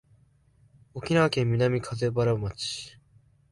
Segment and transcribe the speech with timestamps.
[0.95, 2.97] 沖縄県南風原町